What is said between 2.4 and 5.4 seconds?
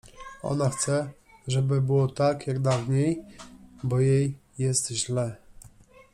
jak dawniej, bo jej jest źle.